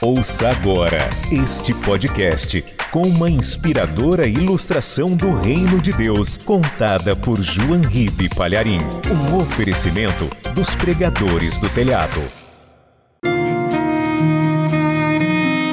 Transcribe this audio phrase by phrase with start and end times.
[0.00, 7.80] Ouça agora este podcast com uma inspiradora ilustração do Reino de Deus, contada por João
[7.80, 8.80] Ribe Palharim.
[9.10, 12.20] Um oferecimento dos pregadores do telhado.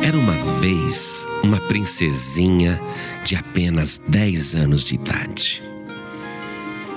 [0.04, 2.80] Era uma vez uma princesinha
[3.24, 5.64] de apenas 10 anos de idade.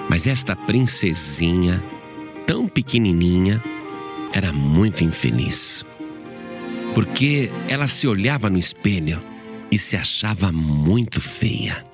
[0.08, 1.82] Mas esta princesinha,
[2.46, 3.62] tão pequenininha,
[4.32, 5.84] era muito infeliz
[6.94, 9.22] porque ela se olhava no espelho
[9.70, 11.84] e se achava muito feia.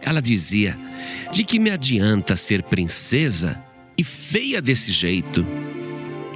[0.00, 0.78] Ela dizia:
[1.32, 3.62] De que me adianta ser princesa
[3.96, 5.46] e feia desse jeito?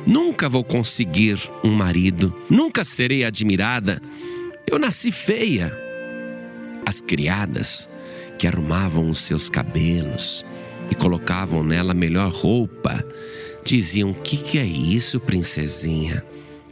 [0.07, 4.03] Nunca vou conseguir um marido, nunca serei admirada.
[4.67, 5.73] Eu nasci feia.
[6.85, 7.89] As criadas
[8.39, 10.45] que arrumavam os seus cabelos
[10.91, 13.05] e colocavam nela melhor roupa
[13.65, 16.25] diziam: Que que é isso, princesinha?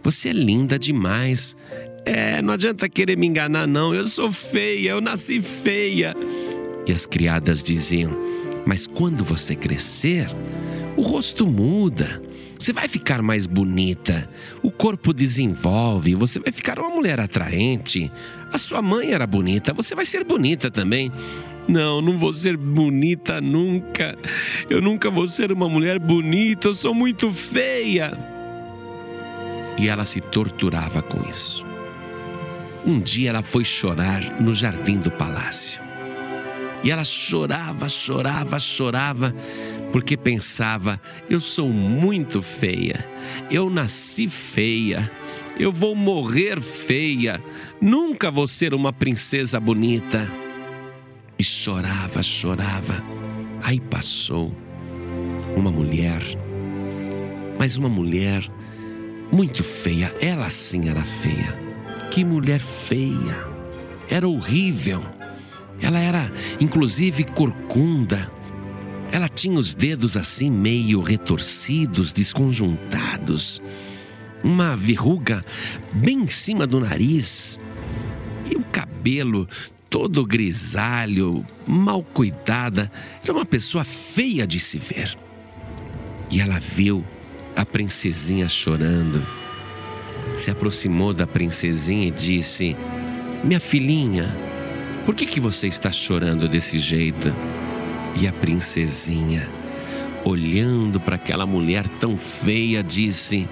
[0.02, 1.56] Você é linda demais.
[2.04, 3.94] É, não adianta querer me enganar, não.
[3.94, 6.14] Eu sou feia, eu nasci feia.
[6.86, 8.10] E as criadas diziam:
[8.64, 10.26] Mas quando você crescer,
[10.96, 12.20] o rosto muda.
[12.58, 14.28] Você vai ficar mais bonita,
[14.62, 18.12] o corpo desenvolve, você vai ficar uma mulher atraente.
[18.52, 21.10] A sua mãe era bonita, você vai ser bonita também.
[21.66, 24.14] Não, não vou ser bonita nunca.
[24.68, 28.12] Eu nunca vou ser uma mulher bonita, eu sou muito feia
[29.80, 31.64] e ela se torturava com isso.
[32.84, 35.82] Um dia ela foi chorar no jardim do palácio.
[36.84, 39.34] E ela chorava, chorava, chorava,
[39.90, 43.08] porque pensava: eu sou muito feia,
[43.50, 45.10] eu nasci feia,
[45.58, 47.42] eu vou morrer feia,
[47.80, 50.30] nunca vou ser uma princesa bonita.
[51.38, 53.02] E chorava, chorava.
[53.62, 54.54] Aí passou
[55.56, 56.22] uma mulher,
[57.58, 58.46] mas uma mulher
[59.32, 61.58] muito feia, ela sim era feia.
[62.10, 63.48] Que mulher feia!
[64.08, 65.02] Era horrível.
[65.80, 68.30] Ela era, inclusive, corcunda.
[69.12, 73.62] Ela tinha os dedos assim meio retorcidos, desconjuntados,
[74.42, 75.44] uma verruga
[75.92, 77.58] bem em cima do nariz
[78.50, 79.48] e o cabelo
[79.88, 82.90] todo grisalho, mal cuidada.
[83.22, 85.16] Era uma pessoa feia de se ver.
[86.30, 87.04] E ela viu
[87.56, 89.26] a princesinha chorando.
[90.36, 92.76] Se aproximou da princesinha e disse:
[93.42, 94.34] Minha filhinha,
[95.04, 97.34] por que, que você está chorando desse jeito?
[98.20, 99.48] E a princesinha,
[100.24, 103.48] olhando para aquela mulher tão feia, disse: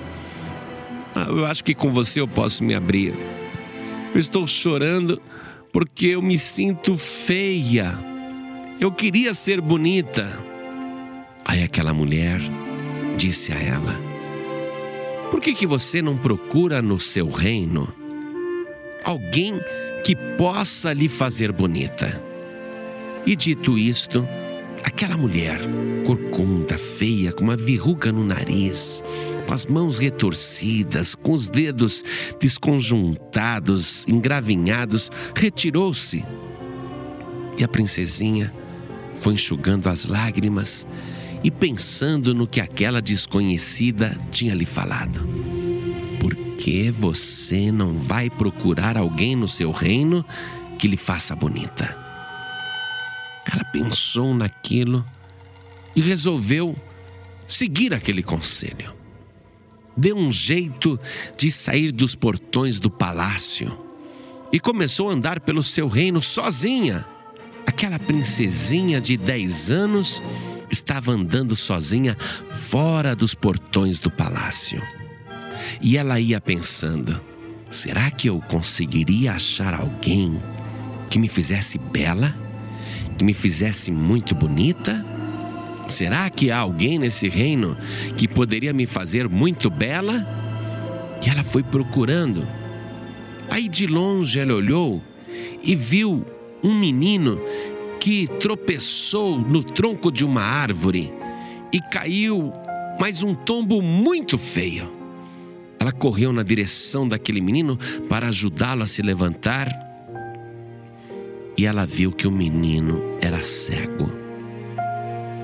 [1.15, 3.15] ah, Eu acho que com você eu posso me abrir.
[4.15, 5.21] Eu estou chorando
[5.73, 7.99] porque eu me sinto feia.
[8.81, 10.39] Eu queria ser bonita.
[11.45, 12.41] Aí aquela mulher
[13.19, 14.01] disse a ela:
[15.31, 17.93] Por que, que você não procura no seu reino
[19.05, 19.61] alguém
[20.05, 22.23] que possa lhe fazer bonita?
[23.27, 24.27] E dito isto,
[24.85, 25.59] aquela mulher,
[26.07, 29.03] corcunda, feia, com uma verruga no nariz,
[29.47, 32.05] com as mãos retorcidas, com os dedos
[32.41, 36.25] desconjuntados, engravinhados, retirou-se.
[37.59, 38.55] E a princesinha
[39.19, 40.87] foi enxugando as lágrimas
[41.43, 45.21] e pensando no que aquela desconhecida tinha lhe falado.
[46.21, 50.25] Por que você não vai procurar alguém no seu reino
[50.79, 51.97] que lhe faça bonita?
[53.51, 55.05] Ela pensou naquilo
[55.95, 56.77] e resolveu
[57.47, 58.93] seguir aquele conselho.
[59.97, 60.99] Deu um jeito
[61.37, 63.77] de sair dos portões do palácio
[64.53, 67.05] e começou a andar pelo seu reino sozinha.
[67.67, 70.23] Aquela princesinha de 10 anos
[70.71, 72.17] estava andando sozinha
[72.49, 74.83] fora dos portões do palácio.
[75.81, 77.21] E ela ia pensando:
[77.71, 80.39] será que eu conseguiria achar alguém
[81.11, 82.35] que me fizesse bela?
[83.17, 85.05] Que me fizesse muito bonita?
[85.89, 87.77] Será que há alguém nesse reino
[88.17, 90.27] que poderia me fazer muito bela?
[91.25, 92.47] E ela foi procurando.
[93.51, 95.03] Aí de longe ela olhou
[95.63, 96.25] e viu
[96.63, 97.41] um menino
[98.01, 101.13] que tropeçou no tronco de uma árvore
[101.73, 102.53] e caiu,
[102.99, 104.91] mas um tombo muito feio.
[105.79, 107.79] Ela correu na direção daquele menino
[108.09, 109.69] para ajudá-lo a se levantar
[111.57, 114.11] e ela viu que o menino era cego.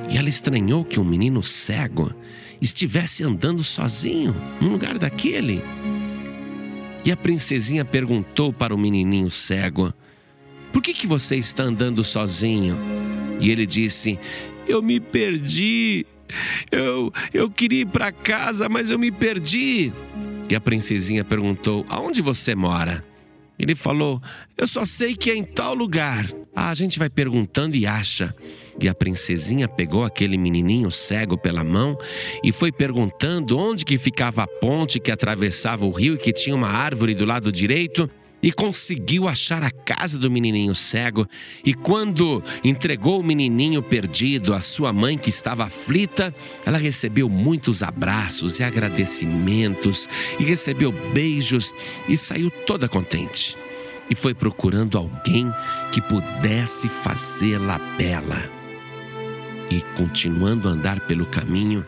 [0.09, 2.13] E ela estranhou que um menino cego
[2.61, 5.61] estivesse andando sozinho num lugar daquele.
[7.05, 9.93] E a princesinha perguntou para o menininho cego:
[10.85, 12.77] que, que você está andando sozinho?
[13.41, 14.19] E ele disse:
[14.69, 16.05] Eu me perdi.
[16.71, 19.93] Eu, eu queria ir para casa, mas eu me perdi.
[20.49, 23.03] E a princesinha perguntou: Aonde você mora?
[23.59, 24.21] Ele falou:
[24.59, 26.31] Eu só sei que é em tal lugar.
[26.55, 28.35] Ah, a gente vai perguntando e acha.
[28.79, 31.97] E a princesinha pegou aquele menininho cego pela mão
[32.43, 36.55] e foi perguntando onde que ficava a ponte que atravessava o rio e que tinha
[36.55, 38.11] uma árvore do lado direito
[38.45, 41.27] e conseguiu achar a casa do menininho cego.
[41.65, 46.35] E quando entregou o menininho perdido à sua mãe, que estava aflita,
[46.67, 50.07] ela recebeu muitos abraços e agradecimentos,
[50.39, 51.73] e recebeu beijos
[52.07, 53.57] e saiu toda contente.
[54.11, 55.51] E foi procurando alguém
[55.91, 58.51] que pudesse fazê-la bela.
[59.71, 61.83] E continuando a andar pelo caminho,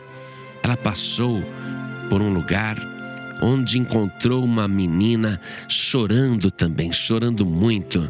[0.63, 1.43] ela passou
[2.09, 2.96] por um lugar
[3.41, 8.09] onde encontrou uma menina chorando também, chorando muito.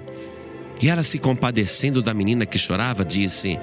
[0.82, 3.60] E ela, se compadecendo da menina que chorava, disse: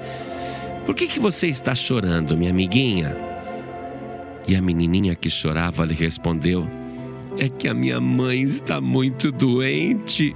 [0.85, 3.15] Por que, que você está chorando, minha amiguinha?
[4.47, 6.67] E a menininha que chorava lhe respondeu:
[7.37, 10.35] É que a minha mãe está muito doente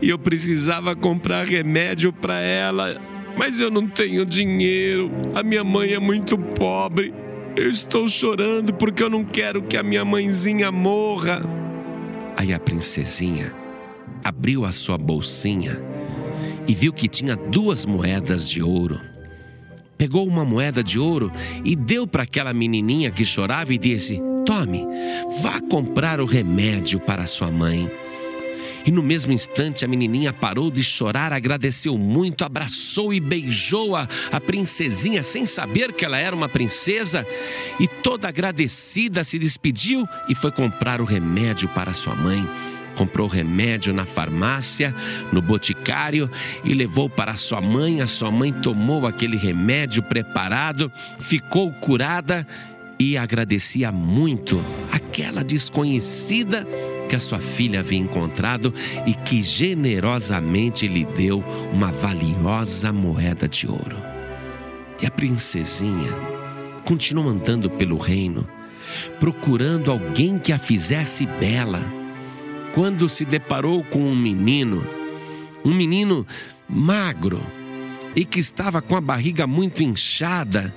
[0.00, 3.00] e eu precisava comprar remédio para ela,
[3.36, 5.10] mas eu não tenho dinheiro.
[5.34, 7.12] A minha mãe é muito pobre
[7.56, 11.42] eu estou chorando porque eu não quero que a minha mãezinha morra.
[12.36, 13.52] Aí a princesinha
[14.24, 15.80] abriu a sua bolsinha
[16.66, 19.00] e viu que tinha duas moedas de ouro.
[19.98, 21.30] Pegou uma moeda de ouro
[21.64, 24.84] e deu para aquela menininha que chorava e disse: Tome,
[25.40, 27.90] vá comprar o remédio para sua mãe.
[28.86, 34.08] E no mesmo instante a menininha parou de chorar, agradeceu muito, abraçou e beijou a,
[34.30, 37.26] a princesinha sem saber que ela era uma princesa.
[37.78, 42.46] E toda agradecida se despediu e foi comprar o remédio para sua mãe
[42.92, 44.94] comprou remédio na farmácia,
[45.32, 46.30] no boticário
[46.64, 48.00] e levou para sua mãe.
[48.00, 52.46] A sua mãe tomou aquele remédio preparado, ficou curada
[53.02, 54.62] e agradecia muito
[54.92, 56.64] aquela desconhecida
[57.08, 58.72] que a sua filha havia encontrado
[59.04, 63.96] e que generosamente lhe deu uma valiosa moeda de ouro.
[65.00, 66.12] E a princesinha
[66.84, 68.48] continuou andando pelo reino,
[69.18, 71.82] procurando alguém que a fizesse bela,
[72.72, 74.86] quando se deparou com um menino,
[75.64, 76.24] um menino
[76.68, 77.42] magro
[78.14, 80.72] e que estava com a barriga muito inchada.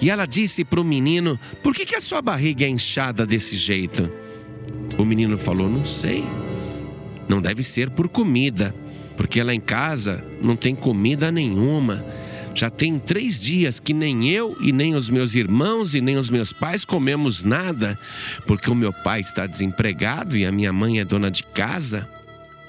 [0.00, 3.56] E ela disse para o menino: Por que, que a sua barriga é inchada desse
[3.56, 4.10] jeito?
[4.98, 6.24] O menino falou: Não sei.
[7.28, 8.74] Não deve ser por comida,
[9.16, 12.04] porque lá em casa não tem comida nenhuma.
[12.54, 16.28] Já tem três dias que nem eu e nem os meus irmãos e nem os
[16.28, 17.98] meus pais comemos nada,
[18.46, 22.06] porque o meu pai está desempregado e a minha mãe é dona de casa.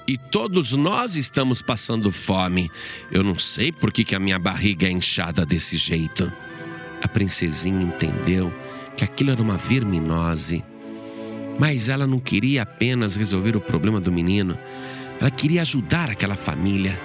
[0.06, 2.70] E todos nós estamos passando fome.
[3.10, 6.30] Eu não sei por que, que a minha barriga é inchada desse jeito.
[7.04, 8.52] A princesinha entendeu
[8.96, 10.64] que aquilo era uma verminose
[11.58, 14.58] mas ela não queria apenas resolver o problema do menino,
[15.20, 17.00] ela queria ajudar aquela família.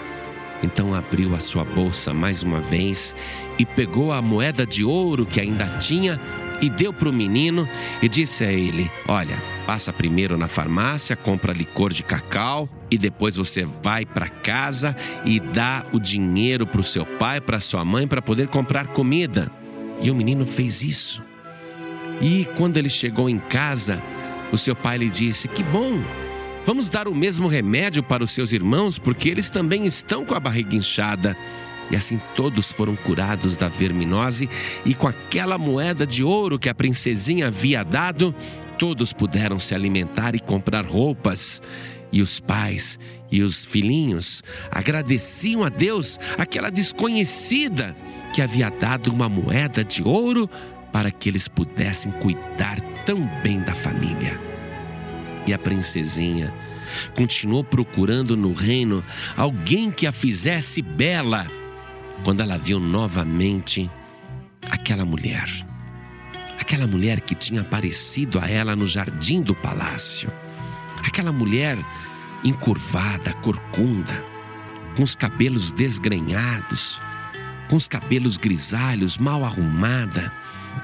[0.62, 3.16] Então abriu a sua bolsa mais uma vez
[3.58, 6.20] e pegou a moeda de ouro que ainda tinha
[6.62, 7.66] e deu para o menino
[8.02, 13.38] e disse a ele: Olha, passa primeiro na farmácia, compra licor de cacau e depois
[13.38, 14.94] você vai para casa
[15.24, 19.50] e dá o dinheiro para o seu pai, para sua mãe, para poder comprar comida.
[20.02, 21.22] E o menino fez isso.
[22.22, 24.02] E quando ele chegou em casa,
[24.52, 26.02] o seu pai lhe disse: Que bom!
[26.66, 30.40] Vamos dar o mesmo remédio para os seus irmãos, porque eles também estão com a
[30.40, 31.36] barriga inchada.
[31.90, 34.48] E assim todos foram curados da verminose,
[34.86, 38.36] e com aquela moeda de ouro que a princesinha havia dado,
[38.78, 41.62] todos puderam se alimentar e comprar roupas.
[42.12, 43.00] E os pais
[43.32, 47.96] e os filhinhos agradeciam a Deus, aquela desconhecida
[48.34, 50.50] que havia dado uma moeda de ouro
[50.92, 54.40] para que eles pudessem cuidar tão bem da família.
[55.46, 56.54] E a princesinha
[57.16, 59.04] continuou procurando no reino
[59.38, 61.48] alguém que a fizesse bela
[62.24, 63.90] quando ela viu novamente
[64.70, 65.48] aquela mulher.
[66.60, 70.32] Aquela mulher que tinha aparecido a ela no jardim do palácio.
[71.04, 71.78] Aquela mulher
[72.44, 74.24] encurvada, corcunda,
[74.96, 77.02] com os cabelos desgrenhados,
[77.70, 80.34] com os cabelos grisalhos, mal arrumada,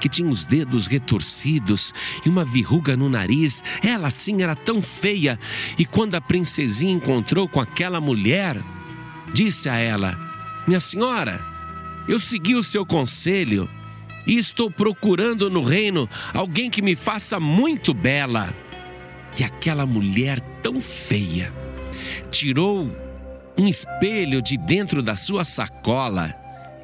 [0.00, 1.92] que tinha os dedos retorcidos
[2.24, 3.62] e uma verruga no nariz.
[3.82, 5.38] Ela sim era tão feia.
[5.78, 8.62] E quando a princesinha encontrou com aquela mulher,
[9.32, 10.18] disse a ela:
[10.66, 11.44] Minha senhora,
[12.08, 13.68] eu segui o seu conselho
[14.26, 18.54] e estou procurando no reino alguém que me faça muito bela.
[19.38, 21.52] E aquela mulher tão feia
[22.30, 22.90] tirou
[23.58, 26.34] um espelho de dentro da sua sacola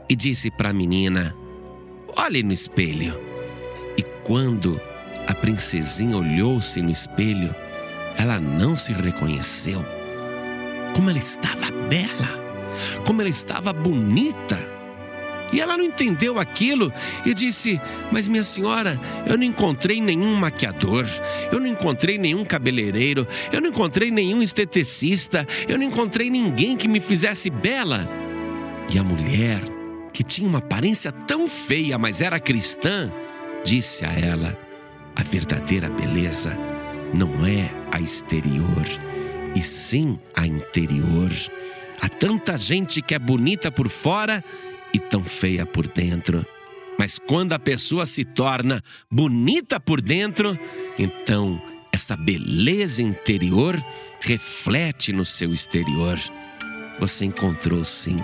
[0.09, 1.35] e disse para a menina:
[2.17, 3.19] Olhe no espelho.
[3.97, 4.81] E quando
[5.27, 7.55] a princesinha olhou-se no espelho,
[8.19, 9.85] ela não se reconheceu.
[10.95, 12.29] Como ela estava bela,
[13.07, 14.59] como ela estava bonita.
[15.53, 16.93] E ela não entendeu aquilo
[17.27, 17.81] e disse:
[18.11, 21.07] Mas minha senhora, eu não encontrei nenhum maquiador,
[21.53, 26.89] eu não encontrei nenhum cabeleireiro, eu não encontrei nenhum esteticista, eu não encontrei ninguém que
[26.89, 28.09] me fizesse bela.
[28.93, 29.61] E a mulher,
[30.13, 33.13] que tinha uma aparência tão feia, mas era cristã,
[33.63, 34.59] disse a ela:
[35.15, 36.59] A verdadeira beleza
[37.13, 38.87] não é a exterior,
[39.55, 41.31] e sim a interior.
[42.01, 44.43] Há tanta gente que é bonita por fora
[44.93, 46.45] e tão feia por dentro.
[46.99, 50.59] Mas quando a pessoa se torna bonita por dentro,
[50.99, 51.61] então
[51.93, 53.83] essa beleza interior
[54.21, 56.19] reflete no seu exterior.
[57.01, 58.17] Você encontrou sim,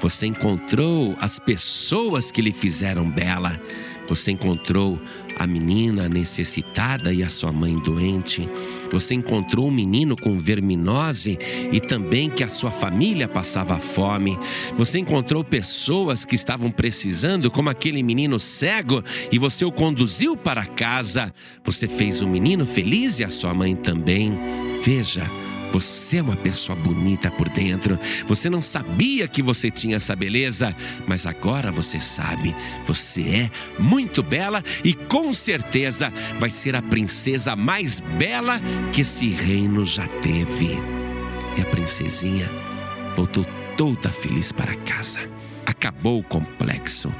[0.00, 3.58] você encontrou as pessoas que lhe fizeram bela,
[4.08, 5.00] você encontrou
[5.38, 8.48] a menina necessitada e a sua mãe doente.
[8.90, 11.38] Você encontrou um menino com verminose
[11.72, 14.38] e também que a sua família passava fome.
[14.76, 20.64] Você encontrou pessoas que estavam precisando, como aquele menino cego, e você o conduziu para
[20.64, 21.34] casa.
[21.64, 24.32] Você fez o menino feliz e a sua mãe também.
[24.82, 25.30] Veja,
[25.70, 27.98] você é uma pessoa bonita por dentro.
[28.26, 30.74] Você não sabia que você tinha essa beleza,
[31.06, 32.54] mas agora você sabe.
[32.86, 38.60] Você é muito bela e com certeza vai ser a princesa mais bela
[38.92, 40.78] que esse reino já teve.
[41.56, 42.50] E a princesinha
[43.14, 43.46] voltou
[43.76, 45.20] toda feliz para casa.
[45.64, 47.12] Acabou o complexo,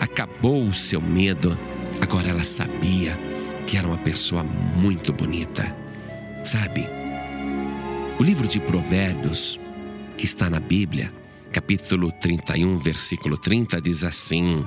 [0.00, 1.58] acabou o seu medo.
[2.00, 3.18] Agora ela sabia
[3.66, 5.74] que era uma pessoa muito bonita.
[6.44, 7.05] Sabe?
[8.18, 9.60] O livro de Provérbios,
[10.16, 11.12] que está na Bíblia,
[11.52, 14.64] capítulo 31, versículo 30, diz assim: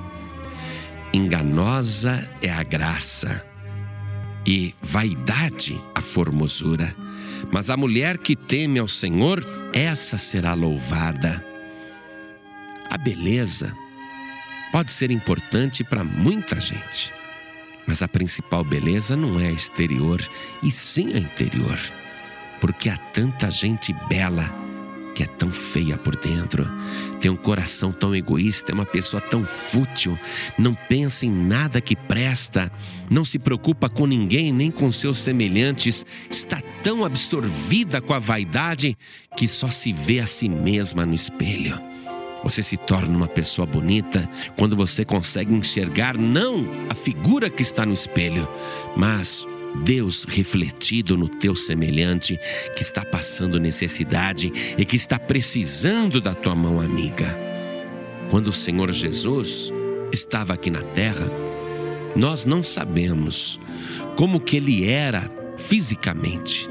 [1.12, 3.44] Enganosa é a graça
[4.46, 6.94] e vaidade a formosura,
[7.50, 11.44] mas a mulher que teme ao Senhor, essa será louvada.
[12.88, 13.76] A beleza
[14.70, 17.12] pode ser importante para muita gente,
[17.84, 20.24] mas a principal beleza não é a exterior,
[20.62, 21.80] e sim a interior
[22.60, 24.60] porque há tanta gente bela
[25.14, 26.66] que é tão feia por dentro,
[27.20, 30.18] tem um coração tão egoísta, é uma pessoa tão fútil,
[30.56, 32.70] não pensa em nada que presta,
[33.10, 38.96] não se preocupa com ninguém nem com seus semelhantes, está tão absorvida com a vaidade
[39.36, 41.78] que só se vê a si mesma no espelho.
[42.42, 47.84] Você se torna uma pessoa bonita quando você consegue enxergar não a figura que está
[47.84, 48.48] no espelho,
[48.96, 49.46] mas
[49.76, 52.38] Deus refletido no teu semelhante
[52.74, 57.38] que está passando necessidade e que está precisando da tua mão amiga.
[58.30, 59.72] Quando o Senhor Jesus
[60.12, 61.30] estava aqui na terra,
[62.14, 63.60] nós não sabemos
[64.16, 66.68] como que ele era fisicamente.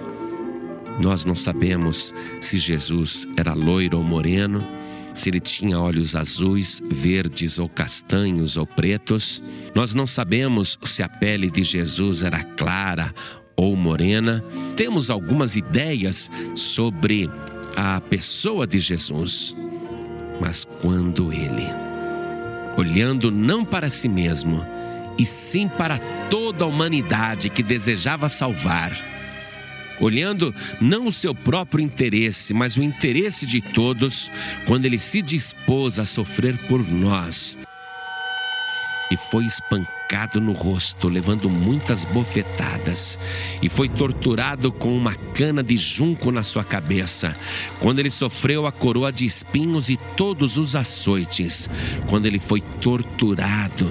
[0.99, 4.65] Nós não sabemos se Jesus era loiro ou moreno,
[5.13, 9.43] se ele tinha olhos azuis, verdes ou castanhos ou pretos.
[9.75, 13.13] Nós não sabemos se a pele de Jesus era clara
[13.55, 14.43] ou morena.
[14.75, 17.29] Temos algumas ideias sobre
[17.75, 19.55] a pessoa de Jesus.
[20.39, 21.67] Mas quando ele,
[22.77, 24.65] olhando não para si mesmo,
[25.17, 25.99] e sim para
[26.29, 29.18] toda a humanidade que desejava salvar,
[29.99, 34.31] olhando não o seu próprio interesse, mas o interesse de todos,
[34.65, 37.57] quando ele se dispôs a sofrer por nós.
[39.11, 43.17] E foi espancado no rosto, levando muitas bofetadas,
[43.59, 47.35] e foi torturado com uma cana de junco na sua cabeça,
[47.79, 51.67] quando ele sofreu a coroa de espinhos e todos os açoites,
[52.07, 53.89] quando ele foi torturado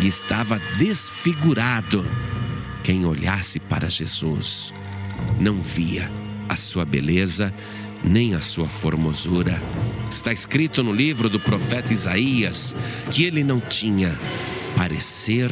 [0.00, 2.04] e estava desfigurado.
[2.82, 4.72] Quem olhasse para Jesus
[5.38, 6.10] não via
[6.48, 7.52] a sua beleza
[8.04, 9.60] nem a sua formosura.
[10.10, 12.74] Está escrito no livro do profeta Isaías
[13.10, 14.18] que ele não tinha
[14.76, 15.50] parecer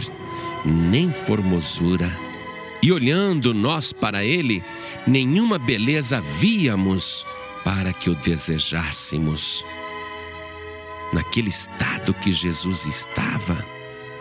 [0.65, 2.11] nem formosura.
[2.83, 4.63] E olhando nós para ele,
[5.07, 7.27] nenhuma beleza víamos
[7.65, 9.65] para que o desejássemos.
[11.13, 13.65] Naquele estado que Jesus estava,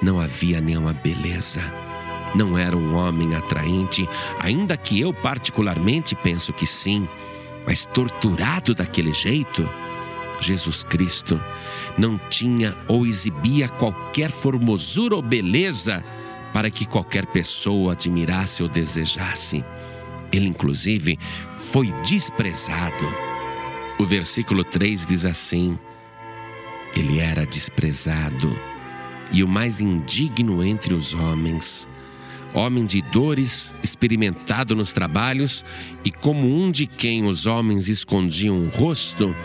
[0.01, 1.82] não havia nenhuma beleza
[2.35, 4.07] não era um homem atraente,
[4.39, 7.07] ainda que eu particularmente penso que sim,
[7.65, 9.67] mas torturado daquele jeito,
[10.39, 11.39] Jesus Cristo
[11.97, 16.03] não tinha ou exibia qualquer formosura ou beleza
[16.51, 19.63] para que qualquer pessoa admirasse ou desejasse.
[20.31, 21.17] Ele, inclusive,
[21.55, 23.07] foi desprezado.
[23.99, 25.77] O versículo 3 diz assim:
[26.95, 28.51] Ele era desprezado
[29.31, 31.87] e o mais indigno entre os homens
[32.53, 35.65] homem de dores, experimentado nos trabalhos,
[36.03, 39.35] e como um de quem os homens escondiam o rosto,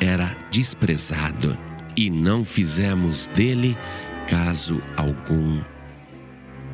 [0.00, 1.56] era desprezado,
[1.96, 3.76] e não fizemos dele
[4.28, 5.60] caso algum.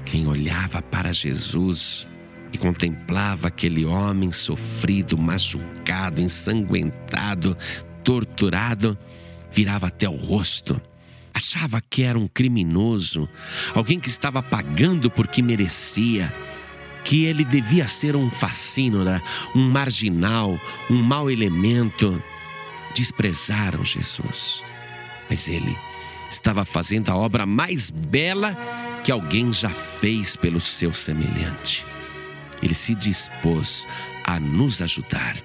[0.05, 2.07] Quem olhava para Jesus
[2.53, 7.57] e contemplava aquele homem sofrido, machucado, ensanguentado,
[8.03, 8.99] torturado,
[9.51, 10.81] virava até o rosto
[11.35, 13.29] achava que era um criminoso,
[13.75, 16.33] alguém que estava pagando porque merecia,
[17.03, 19.21] que ele devia ser um fascínora,
[19.55, 22.23] um marginal, um mau elemento.
[22.95, 24.62] Desprezaram Jesus,
[25.29, 25.76] mas ele
[26.31, 28.57] estava fazendo a obra mais bela
[29.03, 31.85] que alguém já fez pelo seu semelhante.
[32.62, 33.87] Ele se dispôs
[34.25, 35.37] a nos ajudar,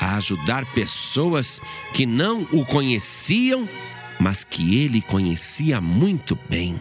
[0.00, 1.60] a ajudar pessoas
[1.92, 3.68] que não o conheciam
[4.18, 6.80] mas que ele conhecia muito bem.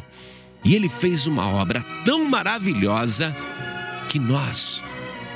[0.64, 3.36] E ele fez uma obra tão maravilhosa
[4.10, 4.84] que nós,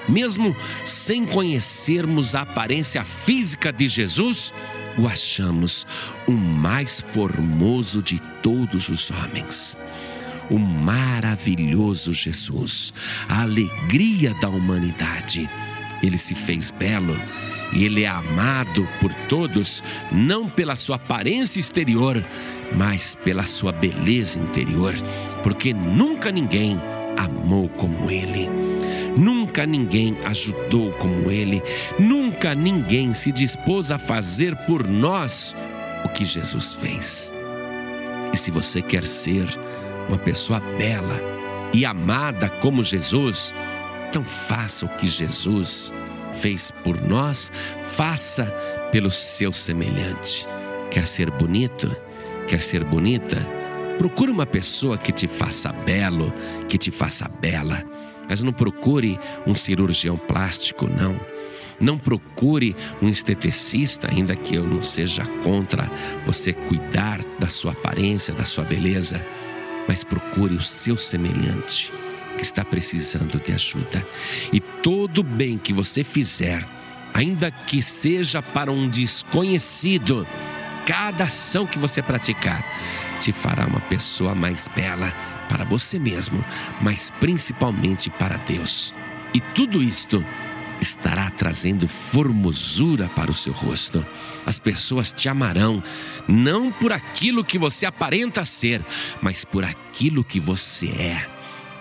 [0.07, 4.53] mesmo sem conhecermos a aparência física de Jesus,
[4.97, 5.85] o achamos
[6.27, 9.77] o mais formoso de todos os homens.
[10.49, 12.91] O maravilhoso Jesus,
[13.27, 15.47] a alegria da humanidade.
[16.01, 17.19] Ele se fez belo
[17.71, 22.23] e ele é amado por todos, não pela sua aparência exterior,
[22.75, 24.93] mas pela sua beleza interior,
[25.43, 26.79] porque nunca ninguém
[27.17, 28.49] amou como ele.
[29.17, 31.61] Nunca ninguém ajudou como ele,
[31.97, 35.53] nunca ninguém se dispôs a fazer por nós
[36.05, 37.33] o que Jesus fez.
[38.31, 39.47] E se você quer ser
[40.07, 41.19] uma pessoa bela
[41.73, 43.53] e amada como Jesus,
[44.09, 45.93] então faça o que Jesus
[46.33, 47.51] fez por nós,
[47.83, 48.45] faça
[48.91, 50.47] pelo seu semelhante.
[50.89, 51.95] Quer ser bonito?
[52.47, 53.37] Quer ser bonita?
[53.99, 56.33] Procure uma pessoa que te faça belo,
[56.67, 57.83] que te faça bela.
[58.27, 61.19] Mas não procure um cirurgião plástico, não.
[61.79, 65.89] Não procure um esteticista, ainda que eu não seja contra
[66.25, 69.23] você cuidar da sua aparência, da sua beleza.
[69.88, 71.91] Mas procure o seu semelhante
[72.39, 74.08] que está precisando de ajuda.
[74.54, 76.65] E todo bem que você fizer,
[77.13, 80.25] ainda que seja para um desconhecido,
[80.86, 82.63] cada ação que você praticar
[83.19, 85.12] te fará uma pessoa mais bela
[85.49, 86.43] para você mesmo,
[86.82, 88.93] mas principalmente para Deus.
[89.34, 90.25] E tudo isto
[90.80, 94.06] estará trazendo formosura para o seu rosto.
[94.45, 95.84] As pessoas te amarão,
[96.25, 98.82] não por aquilo que você aparenta ser,
[99.21, 101.38] mas por aquilo que você é.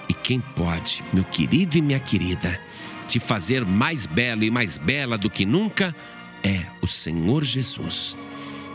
[0.08, 2.58] E quem pode, meu querido e minha querida,
[3.06, 5.94] te fazer mais belo e mais bela do que nunca
[6.42, 8.16] é o Senhor Jesus,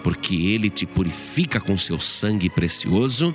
[0.03, 3.33] porque Ele te purifica com seu sangue precioso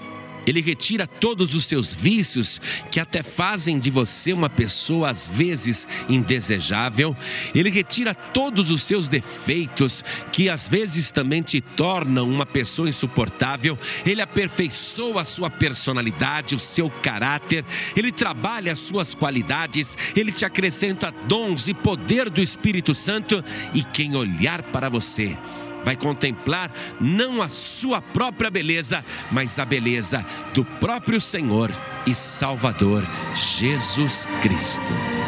[0.48, 5.86] ele retira todos os seus vícios que até fazem de você uma pessoa às vezes
[6.08, 7.16] indesejável.
[7.54, 13.78] Ele retira todos os seus defeitos que às vezes também te tornam uma pessoa insuportável.
[14.06, 17.64] Ele aperfeiçoa a sua personalidade, o seu caráter.
[17.94, 19.96] Ele trabalha as suas qualidades.
[20.16, 23.44] Ele te acrescenta dons e poder do Espírito Santo.
[23.74, 25.36] E quem olhar para você
[25.84, 31.70] vai contemplar não a sua própria beleza, mas a beleza do próprio Senhor
[32.06, 35.27] e Salvador Jesus Cristo.